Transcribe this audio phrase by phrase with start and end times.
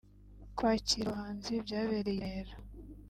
[0.57, 2.53] Kwakira aba bahanzi byabereye i Remera